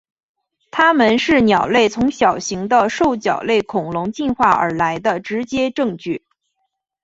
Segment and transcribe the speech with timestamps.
[0.71, 6.25] 它们是鸟类从小型的兽脚类恐龙进化而来的直接证据。